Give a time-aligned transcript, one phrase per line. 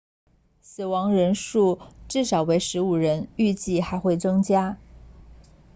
[0.63, 4.79] 死亡人数至少为15人预计还会增加